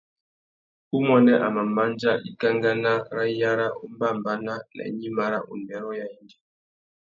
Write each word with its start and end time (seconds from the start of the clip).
Umuênê 0.97 1.33
a 1.45 1.47
mà 1.55 1.63
mándjá 1.75 2.11
ikankana 2.29 2.93
râ 3.15 3.23
iyara 3.33 3.67
umbámbànà 3.83 4.43
nà 4.75 4.83
gnïmá 4.95 5.25
râ 5.31 5.39
undêrô 5.51 5.89
râ 5.91 5.95
yêndzê. 6.11 6.37